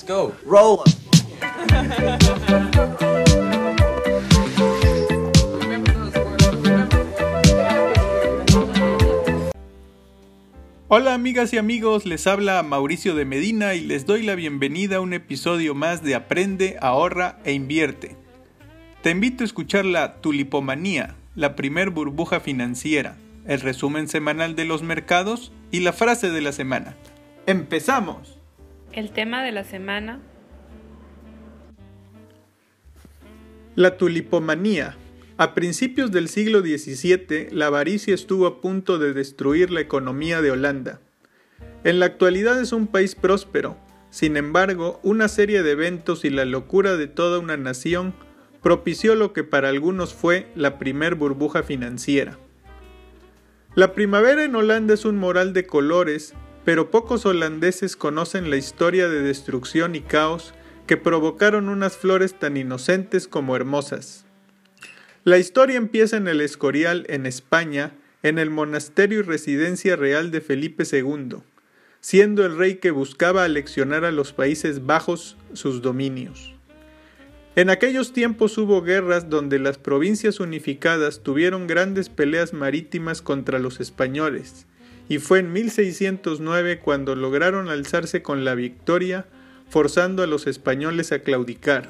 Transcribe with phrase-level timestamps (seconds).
[0.00, 0.32] Let's go.
[0.46, 0.80] Roll.
[10.88, 15.00] Hola amigas y amigos, les habla Mauricio de Medina y les doy la bienvenida a
[15.00, 18.16] un episodio más de Aprende, ahorra e invierte.
[19.02, 24.82] Te invito a escuchar la Tulipomanía, la primer burbuja financiera, el resumen semanal de los
[24.82, 26.96] mercados y la frase de la semana.
[27.46, 28.39] ¡Empezamos!
[28.92, 30.20] El tema de la semana.
[33.76, 34.96] La tulipomanía.
[35.36, 40.50] A principios del siglo XVII, la avaricia estuvo a punto de destruir la economía de
[40.50, 41.00] Holanda.
[41.84, 43.76] En la actualidad es un país próspero,
[44.10, 48.12] sin embargo, una serie de eventos y la locura de toda una nación
[48.60, 52.38] propició lo que para algunos fue la primer burbuja financiera.
[53.76, 56.34] La primavera en Holanda es un moral de colores,
[56.70, 60.54] pero pocos holandeses conocen la historia de destrucción y caos
[60.86, 64.24] que provocaron unas flores tan inocentes como hermosas.
[65.24, 70.40] La historia empieza en el Escorial, en España, en el monasterio y residencia real de
[70.40, 71.38] Felipe II,
[72.00, 76.54] siendo el rey que buscaba aleccionar a los Países Bajos sus dominios.
[77.56, 83.80] En aquellos tiempos hubo guerras donde las provincias unificadas tuvieron grandes peleas marítimas contra los
[83.80, 84.68] españoles,
[85.10, 89.26] y fue en 1609 cuando lograron alzarse con la victoria,
[89.68, 91.88] forzando a los españoles a claudicar.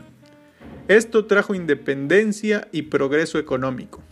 [0.88, 4.02] Esto trajo independencia y progreso económico.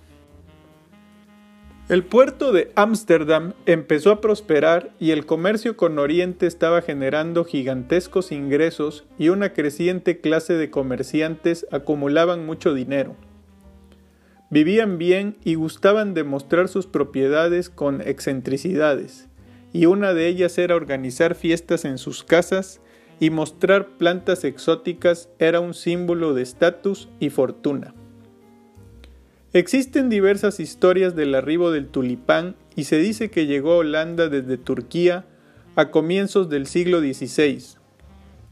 [1.88, 8.30] El puerto de Ámsterdam empezó a prosperar y el comercio con Oriente estaba generando gigantescos
[8.30, 13.16] ingresos y una creciente clase de comerciantes acumulaban mucho dinero.
[14.50, 19.28] Vivían bien y gustaban de mostrar sus propiedades con excentricidades,
[19.74, 22.80] y una de ellas era organizar fiestas en sus casas
[23.20, 27.94] y mostrar plantas exóticas era un símbolo de estatus y fortuna.
[29.52, 34.56] Existen diversas historias del arribo del tulipán y se dice que llegó a Holanda desde
[34.56, 35.24] Turquía
[35.74, 37.62] a comienzos del siglo XVI,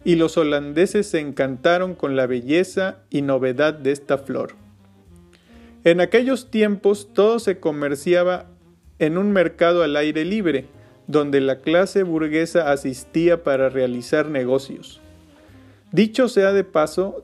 [0.04, 4.65] y los holandeses se encantaron con la belleza y novedad de esta flor.
[5.86, 8.46] En aquellos tiempos todo se comerciaba
[8.98, 10.66] en un mercado al aire libre,
[11.06, 15.00] donde la clase burguesa asistía para realizar negocios.
[15.92, 17.22] Dicho sea de paso,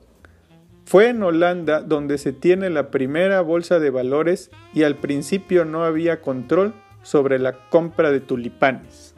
[0.85, 5.83] fue en Holanda donde se tiene la primera bolsa de valores y al principio no
[5.83, 9.13] había control sobre la compra de tulipanes.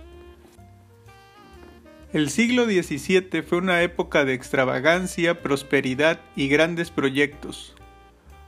[2.14, 7.76] El siglo XVII fue una época de extravagancia, prosperidad y grandes proyectos.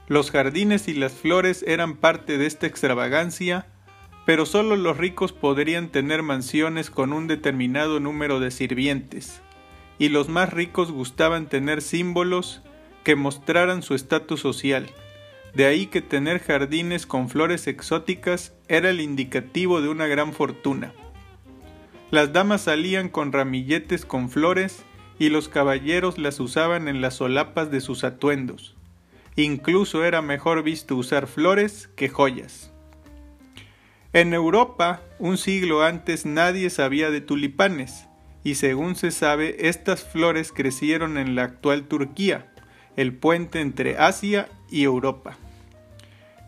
[0.08, 3.66] Los jardines y las flores eran parte de esta extravagancia
[4.28, 9.40] pero solo los ricos podrían tener mansiones con un determinado número de sirvientes,
[9.98, 12.60] y los más ricos gustaban tener símbolos
[13.04, 14.86] que mostraran su estatus social.
[15.54, 20.92] De ahí que tener jardines con flores exóticas era el indicativo de una gran fortuna.
[22.10, 24.82] Las damas salían con ramilletes con flores
[25.18, 28.76] y los caballeros las usaban en las solapas de sus atuendos.
[29.38, 32.72] Incluso era mejor visto usar flores que joyas.
[34.12, 38.08] En Europa, un siglo antes nadie sabía de tulipanes,
[38.42, 42.52] y según se sabe, estas flores crecieron en la actual Turquía,
[42.96, 45.38] el puente entre Asia y Europa.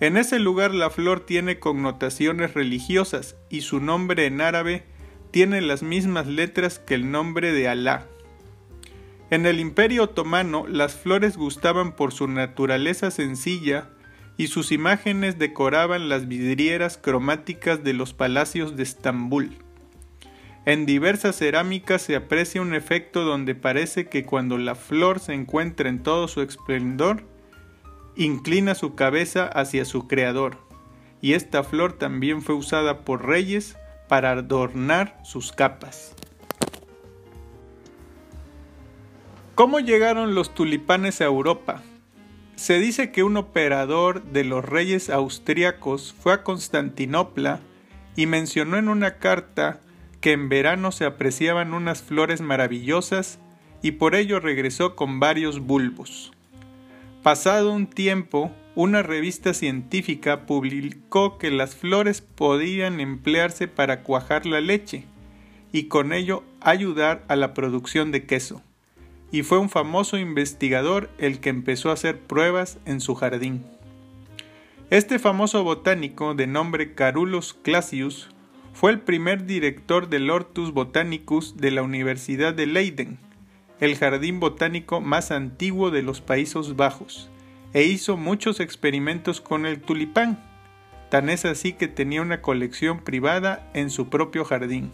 [0.01, 4.83] En ese lugar la flor tiene connotaciones religiosas y su nombre en árabe
[5.31, 8.09] tiene las mismas letras que el nombre de Alá.
[9.31, 13.89] En el Imperio Otomano las flores gustaban por su naturaleza sencilla,
[14.37, 19.59] y sus imágenes decoraban las vidrieras cromáticas de los palacios de Estambul.
[20.65, 25.89] En diversas cerámicas se aprecia un efecto donde parece que cuando la flor se encuentra
[25.91, 27.23] en todo su esplendor,
[28.17, 30.57] inclina su cabeza hacia su creador,
[31.21, 33.77] y esta flor también fue usada por reyes
[34.09, 36.17] para adornar sus capas.
[39.61, 41.83] ¿Cómo llegaron los tulipanes a Europa?
[42.57, 47.61] Se dice que un operador de los reyes austriacos fue a Constantinopla
[48.17, 49.83] y mencionó en una carta
[50.23, 53.39] que en verano se apreciaban unas flores maravillosas
[53.83, 56.33] y por ello regresó con varios bulbos.
[57.23, 64.63] Pasado un tiempo, una revista científica publicó que las flores podían emplearse para cuajar la
[64.63, 65.05] leche
[65.71, 68.63] y con ello ayudar a la producción de queso
[69.33, 73.65] y fue un famoso investigador el que empezó a hacer pruebas en su jardín.
[74.91, 78.29] Este famoso botánico de nombre Carulus Classius
[78.73, 83.19] fue el primer director del Hortus Botanicus de la Universidad de Leiden,
[83.79, 87.31] el jardín botánico más antiguo de los Países Bajos,
[87.73, 90.43] e hizo muchos experimentos con el tulipán.
[91.09, 94.91] Tan es así que tenía una colección privada en su propio jardín,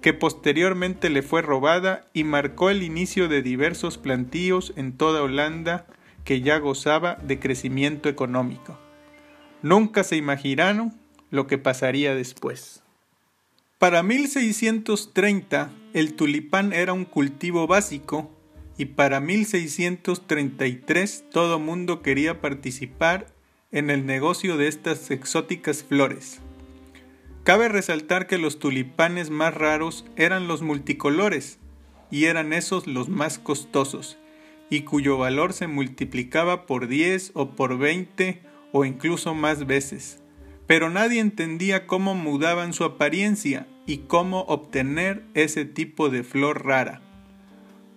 [0.00, 5.86] que posteriormente le fue robada y marcó el inicio de diversos plantíos en toda Holanda
[6.24, 8.78] que ya gozaba de crecimiento económico.
[9.62, 10.94] Nunca se imaginaron
[11.30, 12.82] lo que pasaría después.
[13.78, 18.30] Para 1630 el tulipán era un cultivo básico
[18.76, 23.26] y para 1633 todo mundo quería participar
[23.72, 26.40] en el negocio de estas exóticas flores.
[27.44, 31.58] Cabe resaltar que los tulipanes más raros eran los multicolores
[32.10, 34.18] y eran esos los más costosos
[34.68, 38.42] y cuyo valor se multiplicaba por 10 o por 20
[38.72, 40.20] o incluso más veces
[40.70, 47.02] pero nadie entendía cómo mudaban su apariencia y cómo obtener ese tipo de flor rara.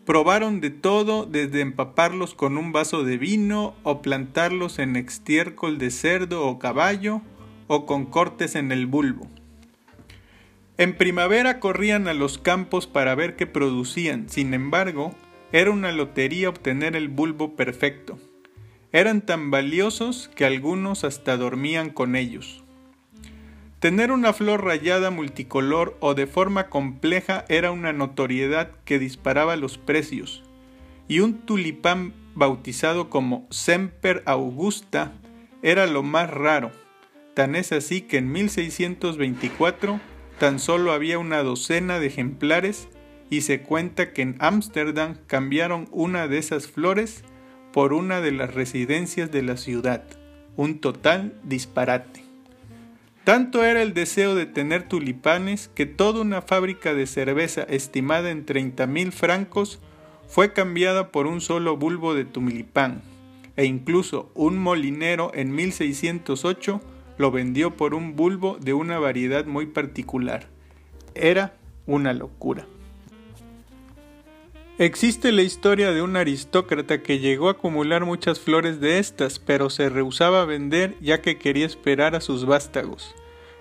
[0.07, 5.91] Probaron de todo desde empaparlos con un vaso de vino o plantarlos en estiércol de
[5.91, 7.21] cerdo o caballo
[7.73, 9.27] o con cortes en el bulbo.
[10.77, 15.13] En primavera corrían a los campos para ver qué producían, sin embargo,
[15.51, 18.17] era una lotería obtener el bulbo perfecto.
[18.91, 22.63] Eran tan valiosos que algunos hasta dormían con ellos.
[23.79, 29.77] Tener una flor rayada multicolor o de forma compleja era una notoriedad que disparaba los
[29.77, 30.43] precios,
[31.07, 35.13] y un tulipán bautizado como Semper Augusta
[35.61, 36.71] era lo más raro.
[37.33, 39.99] Tan es así que en 1624
[40.39, 42.87] tan solo había una docena de ejemplares
[43.29, 47.23] y se cuenta que en Ámsterdam cambiaron una de esas flores
[47.71, 50.03] por una de las residencias de la ciudad.
[50.55, 52.23] Un total disparate.
[53.23, 58.45] Tanto era el deseo de tener tulipanes que toda una fábrica de cerveza estimada en
[58.45, 59.79] 30 mil francos
[60.27, 63.01] fue cambiada por un solo bulbo de tulipán,
[63.55, 66.81] e incluso un molinero en 1608
[67.17, 70.47] lo vendió por un bulbo de una variedad muy particular.
[71.15, 71.55] Era
[71.85, 72.65] una locura.
[74.79, 79.69] Existe la historia de un aristócrata que llegó a acumular muchas flores de estas, pero
[79.69, 83.13] se rehusaba a vender ya que quería esperar a sus vástagos,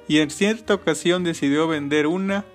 [0.08, 2.46] y en cierta ocasión decidió vender una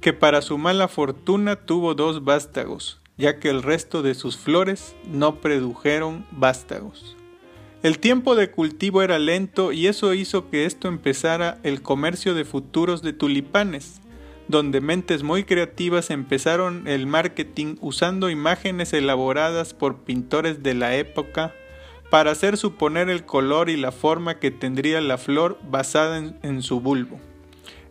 [0.00, 4.94] que para su mala fortuna tuvo dos vástagos, ya que el resto de sus flores
[5.10, 7.15] no produjeron vástagos.
[7.86, 12.44] El tiempo de cultivo era lento y eso hizo que esto empezara el comercio de
[12.44, 14.00] futuros de tulipanes,
[14.48, 21.54] donde mentes muy creativas empezaron el marketing usando imágenes elaboradas por pintores de la época
[22.10, 26.80] para hacer suponer el color y la forma que tendría la flor basada en, su
[26.80, 27.20] bulbo,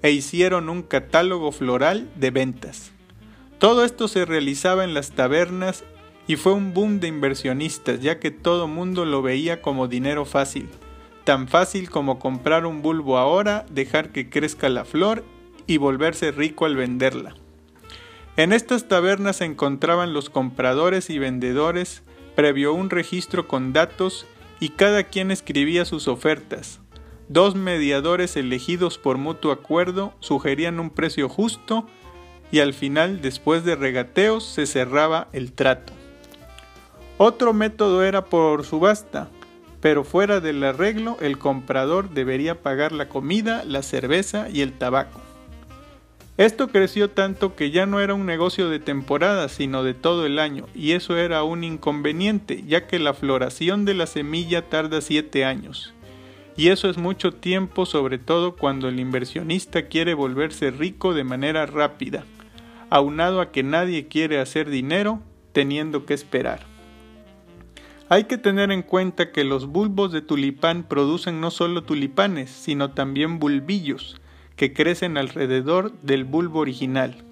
[0.02, 2.92] e hicieron un catálogo floral de ventas.
[3.60, 5.86] Todo esto se realizaba en las tabernas
[6.28, 10.70] y fue un boom de inversionistas, ya que todo mundo lo veía como dinero fácil,
[11.24, 15.24] tan fácil como comprar un bulbo ahora, dejar que crezca la flor
[15.68, 17.36] y volverse rico al venderla.
[18.38, 22.04] En estas tabernas se encontraban los compradores y vendedores
[22.36, 24.28] previo un registro con datos
[24.60, 26.82] y cada quien escribía sus ofertas.
[27.28, 31.88] Dos mediadores elegidos por mutuo acuerdo sugerían un precio justo
[32.52, 35.94] y al final, después de regateos, se cerraba el trato.
[37.18, 39.30] Otro método era por subasta,
[39.80, 45.22] pero fuera del arreglo el comprador debería pagar la comida, la cerveza y el tabaco.
[46.38, 50.40] Esto creció tanto que ya no era un negocio de temporada, sino de todo el
[50.40, 55.46] año, y eso era un inconveniente, ya que la floración de la semilla tarda siete
[55.46, 55.94] años.
[56.58, 61.66] Y eso es mucho tiempo, sobre todo cuando el inversionista quiere volverse rico de manera
[61.66, 62.26] rápida,
[62.90, 65.22] aunado a que nadie quiere hacer dinero
[65.54, 66.75] teniendo que esperar.
[68.08, 72.92] Hay que tener en cuenta que los bulbos de tulipán producen no solo tulipanes, sino
[72.92, 74.22] también bulbillos,
[74.56, 77.24] que crecen alrededor del bulbo original.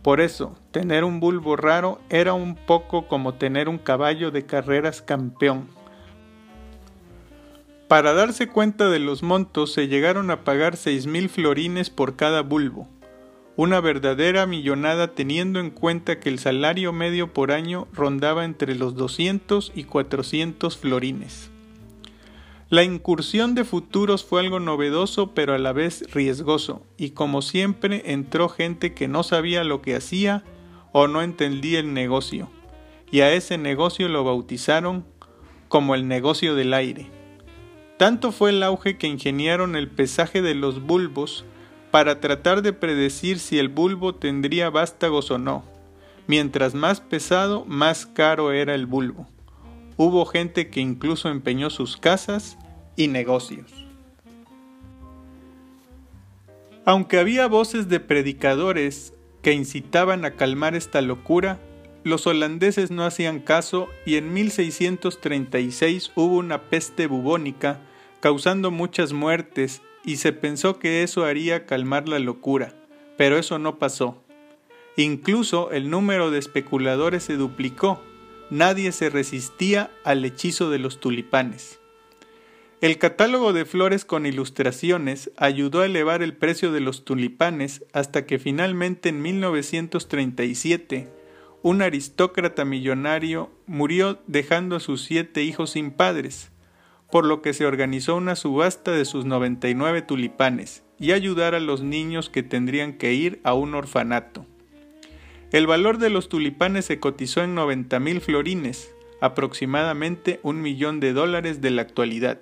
[0.00, 5.02] Por eso, tener un bulbo raro era un poco como tener un caballo de carreras
[5.02, 5.68] campeón.
[7.86, 12.40] Para darse cuenta de los montos se llegaron a pagar seis mil florines por cada
[12.40, 12.88] bulbo,
[13.56, 18.94] una verdadera millonada teniendo en cuenta que el salario medio por año rondaba entre los
[18.94, 21.50] 200 y 400 florines.
[22.68, 28.02] La incursión de futuros fue algo novedoso pero a la vez riesgoso, y como siempre
[28.12, 30.44] entró gente que no sabía lo que hacía
[30.92, 32.50] o no entendía el negocio,
[33.10, 35.06] y a ese negocio lo bautizaron
[35.68, 37.06] como el negocio del aire.
[37.96, 41.46] Tanto fue el auge que ingeniaron el pesaje de los bulbos
[41.96, 45.64] para tratar de predecir si el bulbo tendría vástagos o no,
[46.26, 49.26] Mientras más pesado, más caro era el bulbo.
[49.96, 52.58] Hubo gente que incluso empeñó sus casas
[52.96, 53.72] y negocios.
[56.84, 61.58] Aunque había voces de predicadores que incitaban a calmar esta locura,
[62.04, 67.80] los holandeses no hacían caso y en 1636 hubo una peste bubónica
[68.20, 72.72] causando muchas muertes y se pensó que eso haría calmar la locura,
[73.18, 74.22] pero eso no pasó.
[74.96, 78.00] Incluso el número de especuladores se duplicó,
[78.48, 81.80] nadie se resistía al hechizo de los tulipanes.
[82.80, 88.26] El catálogo de flores con ilustraciones ayudó a elevar el precio de los tulipanes hasta
[88.26, 91.08] que finalmente en 1937
[91.62, 96.52] un aristócrata millonario murió dejando a sus siete hijos sin padres,
[97.10, 101.82] por lo que se organizó una subasta de sus 99 tulipanes y ayudar a los
[101.82, 104.46] niños que tendrían que ir a un orfanato.
[105.52, 111.12] El valor de los tulipanes se cotizó en 90 mil florines, aproximadamente un millón de
[111.12, 112.40] dólares de la actualidad.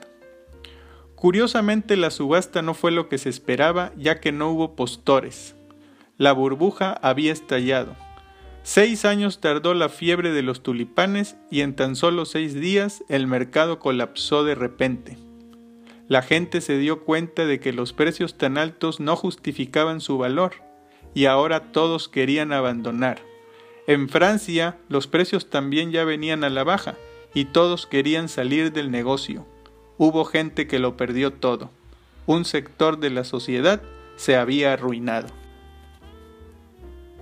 [1.14, 5.54] Curiosamente la subasta no fue lo que se esperaba ya que no hubo postores.
[6.16, 7.96] La burbuja había estallado.
[8.66, 13.26] Seis años tardó la fiebre de los tulipanes y en tan solo seis días el
[13.26, 15.18] mercado colapsó de repente.
[16.08, 20.54] La gente se dio cuenta de que los precios tan altos no justificaban su valor
[21.12, 23.20] y ahora todos querían abandonar.
[23.86, 26.94] En Francia los precios también ya venían a la baja
[27.34, 29.46] y todos querían salir del negocio.
[29.98, 31.70] Hubo gente que lo perdió todo.
[32.24, 33.82] Un sector de la sociedad
[34.16, 35.43] se había arruinado.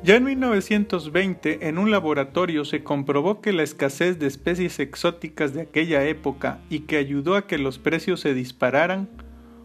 [0.04, 5.60] Ya en 1920, en un laboratorio se comprobó que la escasez de especies exóticas de
[5.60, 9.08] aquella época y que ayudó a que los precios se dispararan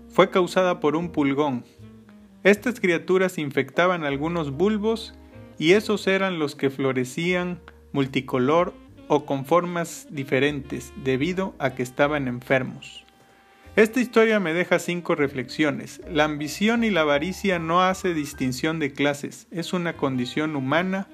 [0.09, 1.65] fue causada por un pulgón.
[2.43, 5.15] Estas criaturas infectaban algunos bulbos
[5.57, 7.59] y esos eran los que florecían
[7.91, 8.75] multicolor
[9.07, 13.06] o con formas diferentes debido a que estaban enfermos.
[13.77, 16.01] Esta historia me deja cinco reflexiones.
[16.11, 21.07] La ambición y la avaricia no hace distinción de clases, es una condición humana,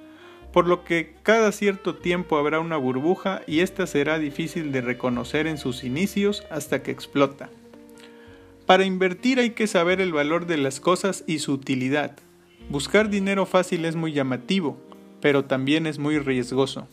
[0.53, 5.45] por lo que cada cierto tiempo habrá una burbuja y esta será difícil de reconocer
[5.45, 7.49] en sus inicios hasta que explota.
[8.65, 12.15] Para invertir hay que saber el valor de las cosas y su utilidad.
[12.69, 14.77] Buscar dinero fácil es muy llamativo,
[15.19, 16.87] pero también es muy riesgoso.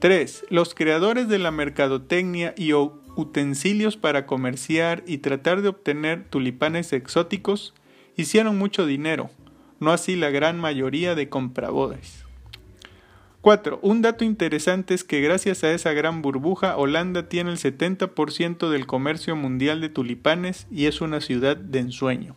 [0.00, 0.46] 3.
[0.50, 2.72] Los creadores de la mercadotecnia y
[3.16, 7.74] utensilios para comerciar y tratar de obtener tulipanes exóticos
[8.16, 9.30] hicieron mucho dinero,
[9.80, 12.24] no así la gran mayoría de compradores.
[13.42, 13.80] 4.
[13.82, 18.86] Un dato interesante es que gracias a esa gran burbuja, Holanda tiene el 70% del
[18.86, 22.36] comercio mundial de tulipanes y es una ciudad de ensueño.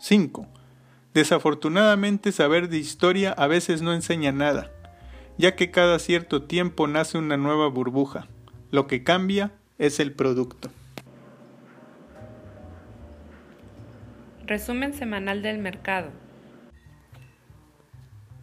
[0.00, 0.46] 5.
[1.14, 4.70] Desafortunadamente saber de historia a veces no enseña nada,
[5.38, 8.28] ya que cada cierto tiempo nace una nueva burbuja.
[8.70, 10.70] Lo que cambia es el producto.
[14.46, 16.10] Resumen semanal del mercado.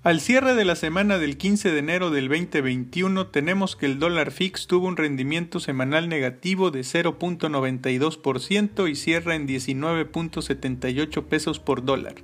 [0.03, 4.31] Al cierre de la semana del 15 de enero del 2021 tenemos que el dólar
[4.31, 12.15] fix tuvo un rendimiento semanal negativo de 0.92% y cierra en 19.78 pesos por dólar.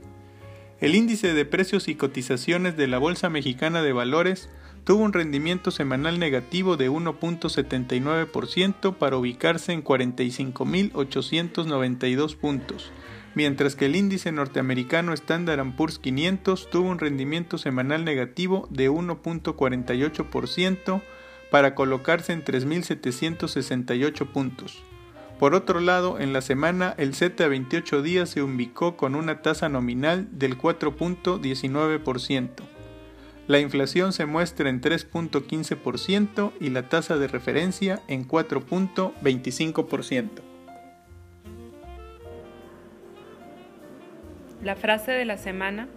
[0.82, 4.50] El índice de precios y cotizaciones de la Bolsa Mexicana de Valores
[4.86, 12.92] tuvo un rendimiento semanal negativo de 1.79% para ubicarse en 45.892 puntos,
[13.34, 21.02] mientras que el índice norteamericano Standard Poor's 500 tuvo un rendimiento semanal negativo de 1.48%
[21.50, 24.84] para colocarse en 3.768 puntos.
[25.40, 29.42] Por otro lado, en la semana el Z a 28 días se ubicó con una
[29.42, 32.75] tasa nominal del 4.19%.
[33.48, 40.30] La inflación se muestra en 3.15% y la tasa de referencia en 4.25%.
[44.64, 45.88] La frase de la semana.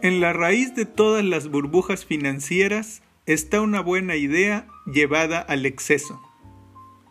[0.00, 6.18] En la raíz de todas las burbujas financieras está una buena idea llevada al exceso.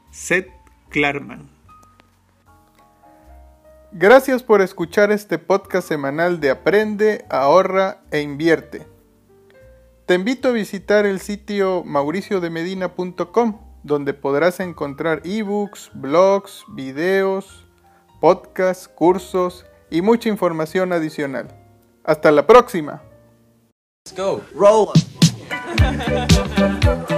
[0.10, 0.50] Seth
[0.90, 1.53] Klarman
[3.96, 8.88] Gracias por escuchar este podcast semanal de Aprende, ahorra e invierte.
[10.08, 17.68] Te invito a visitar el sitio mauriciodemedina.com, donde podrás encontrar ebooks, blogs, videos,
[18.20, 21.50] podcasts, cursos y mucha información adicional.
[22.04, 23.04] Hasta la próxima.
[24.06, 24.42] Let's go.